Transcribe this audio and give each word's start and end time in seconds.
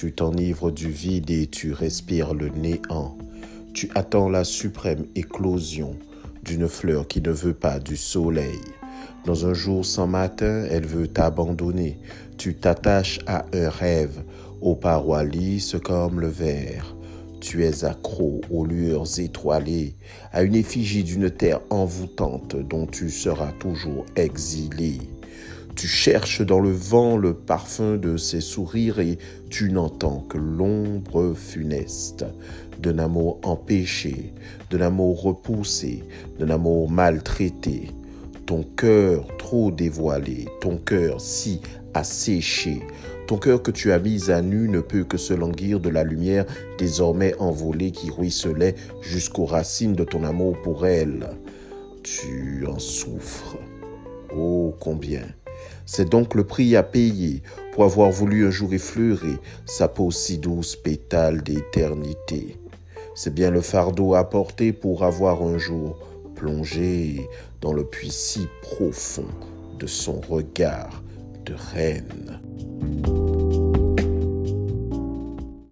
Tu 0.00 0.12
t'enivres 0.12 0.70
du 0.70 0.88
vide 0.88 1.30
et 1.30 1.46
tu 1.46 1.74
respires 1.74 2.32
le 2.32 2.48
néant. 2.48 3.18
Tu 3.74 3.90
attends 3.94 4.30
la 4.30 4.44
suprême 4.44 5.04
éclosion 5.14 5.94
d'une 6.42 6.68
fleur 6.68 7.06
qui 7.06 7.20
ne 7.20 7.30
veut 7.30 7.52
pas 7.52 7.78
du 7.78 7.98
soleil. 7.98 8.60
Dans 9.26 9.44
un 9.44 9.52
jour 9.52 9.84
sans 9.84 10.06
matin, 10.06 10.64
elle 10.70 10.86
veut 10.86 11.06
t'abandonner. 11.06 11.98
Tu 12.38 12.54
t'attaches 12.54 13.18
à 13.26 13.44
un 13.52 13.68
rêve, 13.68 14.22
aux 14.62 14.74
parois 14.74 15.22
lisses 15.22 15.76
comme 15.84 16.18
le 16.18 16.28
verre. 16.28 16.96
Tu 17.42 17.66
es 17.66 17.84
accro 17.84 18.40
aux 18.50 18.64
lueurs 18.64 19.20
étoilées, 19.20 19.96
à 20.32 20.44
une 20.44 20.54
effigie 20.54 21.04
d'une 21.04 21.30
terre 21.30 21.60
envoûtante 21.68 22.56
dont 22.56 22.86
tu 22.86 23.10
seras 23.10 23.52
toujours 23.52 24.06
exilé. 24.16 25.09
Tu 25.80 25.88
cherches 25.88 26.42
dans 26.42 26.60
le 26.60 26.72
vent 26.72 27.16
le 27.16 27.32
parfum 27.32 27.96
de 27.96 28.18
ses 28.18 28.42
sourires 28.42 29.00
et 29.00 29.16
tu 29.48 29.72
n'entends 29.72 30.26
que 30.28 30.36
l'ombre 30.36 31.32
funeste 31.34 32.26
d'un 32.80 32.98
amour 32.98 33.40
empêché, 33.44 34.34
d'un 34.70 34.82
amour 34.82 35.22
repoussé, 35.22 36.04
d'un 36.38 36.50
amour 36.50 36.90
maltraité. 36.90 37.92
Ton 38.44 38.62
cœur 38.62 39.26
trop 39.38 39.70
dévoilé, 39.70 40.48
ton 40.60 40.76
cœur 40.76 41.18
si 41.18 41.62
asséché, 41.94 42.82
ton 43.26 43.38
cœur 43.38 43.62
que 43.62 43.70
tu 43.70 43.90
as 43.90 43.98
mis 43.98 44.30
à 44.30 44.42
nu 44.42 44.68
ne 44.68 44.80
peut 44.80 45.04
que 45.04 45.16
se 45.16 45.32
languir 45.32 45.80
de 45.80 45.88
la 45.88 46.04
lumière 46.04 46.44
désormais 46.76 47.34
envolée 47.38 47.90
qui 47.90 48.10
ruisselait 48.10 48.74
jusqu'aux 49.00 49.46
racines 49.46 49.94
de 49.94 50.04
ton 50.04 50.24
amour 50.24 50.60
pour 50.60 50.84
elle. 50.84 51.30
Tu 52.02 52.66
en 52.66 52.78
souffres. 52.78 53.56
Oh 54.36 54.74
combien 54.78 55.22
c'est 55.86 56.08
donc 56.08 56.34
le 56.34 56.44
prix 56.44 56.76
à 56.76 56.82
payer 56.82 57.42
pour 57.72 57.84
avoir 57.84 58.10
voulu 58.10 58.46
un 58.46 58.50
jour 58.50 58.72
effleurer 58.72 59.36
sa 59.66 59.88
peau 59.88 60.10
si 60.10 60.38
douce 60.38 60.76
pétale 60.76 61.42
d'éternité. 61.42 62.56
C'est 63.14 63.34
bien 63.34 63.50
le 63.50 63.60
fardeau 63.60 64.14
à 64.14 64.28
porter 64.28 64.72
pour 64.72 65.04
avoir 65.04 65.42
un 65.42 65.58
jour 65.58 65.98
plongé 66.34 67.28
dans 67.60 67.72
le 67.72 67.84
puits 67.84 68.10
si 68.10 68.46
profond 68.62 69.28
de 69.78 69.86
son 69.86 70.20
regard 70.20 71.02
de 71.44 71.54
reine. 71.74 72.40